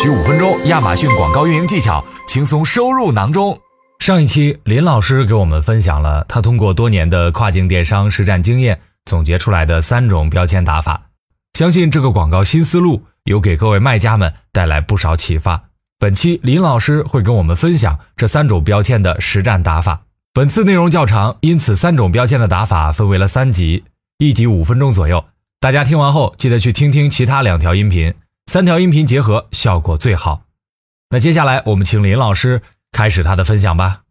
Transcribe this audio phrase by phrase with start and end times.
[0.00, 3.58] 需五分钟，亚马逊广告运营技巧轻松收入囊中。
[3.98, 11.06] 上一期林老师给我们分享了他通过多年的跨境电商实战经验总结出来的三种标签打法，
[11.54, 15.64] 相信这个广告新思路有给各位卖家们带来不少启发。
[15.98, 20.02] 本期林老师会跟我们分享这三种标签的实战打法。
[20.32, 23.82] 本次内容较长，因此三种标签的打法分为了三集，
[24.18, 25.24] 一集五分钟左右。
[25.58, 28.14] 大家听完后记得去听听其他两条音频。
[28.48, 30.44] 三条音频结合效果最好。
[31.10, 34.04] 那接下来我们请林老师开始他的分享吧。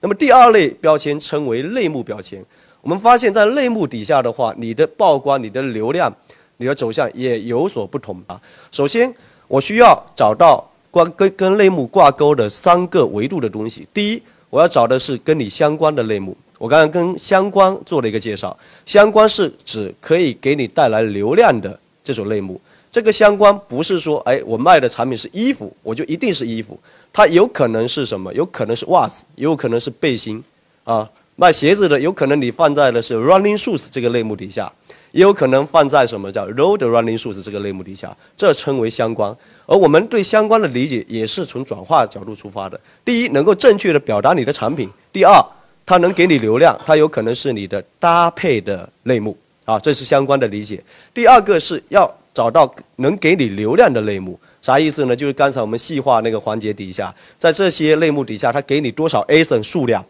[0.00, 2.44] 那么第二类标签称为类目标签。
[2.80, 6.12] 我们发现，在类目底下的话，你的曝光、你的流量、
[6.56, 8.40] 你的走向也有所不同啊。
[8.72, 9.14] 首先，
[9.46, 13.86] 我需要找到关跟跟类目挂钩的三个维度的东西。
[13.94, 14.20] 第一，
[14.50, 16.36] 我要找的是跟你相关的类目。
[16.58, 22.60] 我刚刚跟相关做了一个介绍，相关是指可以给你带来流量的这种类目。
[22.94, 26.78] 这个相关不是说，哎，我卖的产品是衣服，我就一定是衣服。
[27.12, 28.32] 它有可能是什么？
[28.32, 30.40] 有可能是袜子，也有可能是背心。
[30.84, 34.72] 啊，卖鞋子的有可能你放在的是 running shoes 这个类目底下，
[35.10, 39.36] 也有可能放在什么叫 road running shoes 这个类目底下，这称为相关。
[39.66, 42.78] 而我们对相关的理解也是从转化角度出发的。
[43.04, 45.44] 第一，能够正确的表达你的产品；第二，
[45.84, 49.36] 它能给你流量，它有可能是你的搭配的类目。
[49.64, 50.80] 啊，这是相关的理解。
[51.12, 52.08] 第二个是要。
[52.34, 55.14] 找到能给你流量的类目，啥意思呢？
[55.14, 60.04] 就是刚才我们细化那个环节底下，在这些类目底下，它给你多少 ASIN 数量，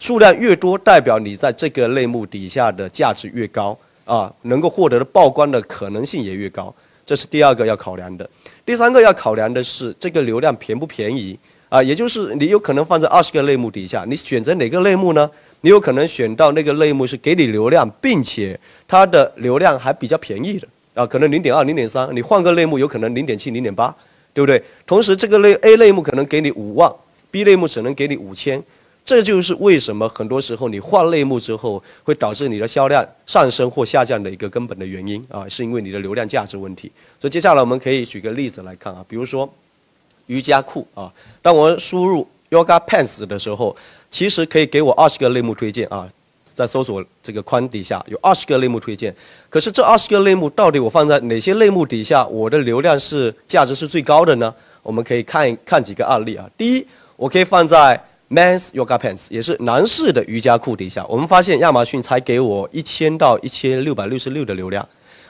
[0.00, 6.74] 数量越多，代表你在这个类目底下的价值越高啊，能够获得的曝光的可能性也越高。
[7.06, 8.28] 这是第二个要考量的。
[8.66, 11.80] 第三个要考量的是这个流量便不便宜啊？
[11.80, 15.30] 也就是你有可能放在二十个类目底下，你选择哪个类目呢？
[15.60, 20.68] 你有可能选到那个类目是给你流量，并且它的流量还比较便宜的。
[20.98, 23.94] 啊，可能零点二、零点三，你换个类目有可能零点七、零点八，
[24.34, 24.60] 对不对？
[24.84, 26.92] 同时，这个类 A 类目可能给你五万
[27.30, 28.60] ，B 类目只能给你五千，
[29.04, 36.90] 这就是为什么很多时候你换类目之后会导致你的销量上升或下降的一个根本的原因啊，是因为你的流量价值问题。
[37.20, 39.48] 所以接下来我们可以举个例子来看啊，比如说
[40.26, 43.76] 瑜伽裤啊，当我输入 Yoga Pants 的时候，
[44.10, 46.08] 其实可以给我二十个类目推荐啊。
[46.58, 49.14] 在搜索这个框底下有二十个类目推荐，
[49.48, 51.86] 可是这二十个类目到底我放在哪些类目？
[51.86, 54.52] 底下，我的流量是价值是最高的呢？
[54.82, 56.50] 我们可以看看几个案例啊。
[56.56, 64.86] 第一，我可以放在 Men's Yoga Pants，也是男士的瑜伽裤底下，我们发现亚马逊才给我一千到一千六百六十六的流量，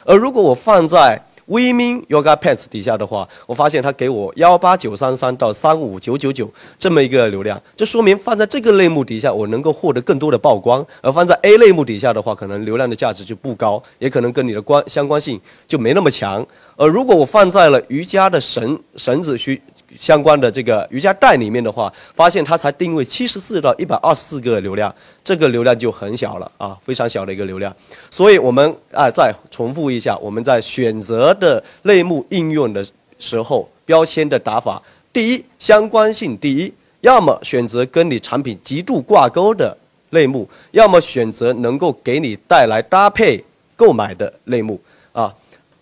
[0.07, 16.47] 而如果我放在 Women Yoga Pants 底下的话，我发现它给我幺八九三三到三五九九九这么一个流量，这说明放在这个类目底下，我能够获得更多的曝光；而放在 A 类目底下的话，可能流量的价值就不高，也可能跟你的关相关性就没那么强。
[16.77, 19.61] 而如果我放在了瑜伽的绳绳子需。
[19.97, 24.95] 相关的这个瑜伽带里面的话，发现它才定位七十四到一百二十四个流量，
[25.25, 27.75] 这个流量就很小了啊，非常小的一个流量。
[28.11, 32.85] 所以我们啊，再重复一下，我们在选择的类目应用的
[33.19, 34.83] 时候，标签的打法：
[35.13, 39.77] 第一，相关性第一，要么选择跟你产品极度挂钩的
[40.11, 43.43] 类目，要么选择能够给你带来搭配
[43.75, 44.79] 购买的类目
[45.13, 45.35] 啊。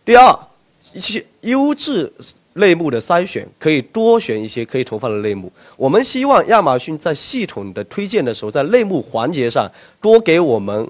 [0.05, 0.39] 第二，
[0.93, 2.13] 一些优质。
[2.57, 5.51] 类目的筛选可以多选一些可以投放的类目。
[5.77, 10.87] 我们希望亚马逊在系统的推荐的时候，在类目环节上多给我们，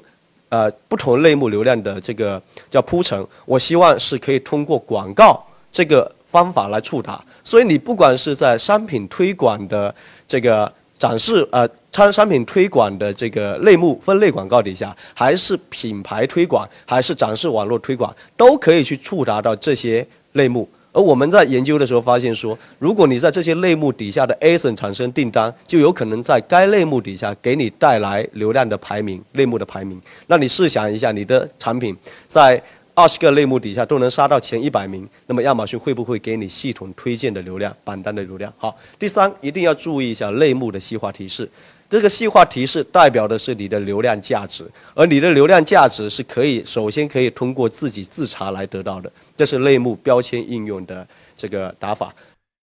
[0.48, 2.40] 呃，不同类目流量的这个
[2.70, 3.26] 叫铺陈。
[3.44, 7.22] 我希望是可以通过广告这个方法来触达。
[7.42, 9.94] 所以你不管是在商品推广的
[10.26, 20.68] 这个展示，呃，商商品推广的这个类目分类广告底下，还是品牌推广，还是展示网络推广，都可以去触达到这些类目。
[20.96, 30.00] 而我们在研究的时候发现说，如果你在这些类目底下的 ASIN 产生订单，就有可能在该类目底下给你带来流量的排名，类目的排名。
[30.26, 31.94] 那你试想一下，你的产品
[32.26, 32.62] 在
[32.96, 38.50] 二十个类目底下都能杀到前一百名，那么亚马逊会不会给你系统推荐的流量、榜单的流量？
[38.56, 41.46] 好，第三，一定要注意一下类目的细化提示。
[41.90, 49.12] 这个细化提示代表的是你的流量价值，而你的流量价值是可以首先可以通过自己自查来得到的。
[49.36, 51.06] 这是类目标签应用的
[51.36, 52.12] 这个打法。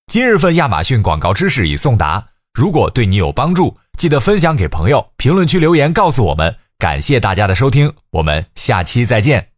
[0.07, 6.55] 今日份亚马逊广告知识已送达，如果对你有帮助，记得分享给朋友，评论区留言告诉我们。
[6.79, 9.52] 感谢大家的收听，我们下期再见。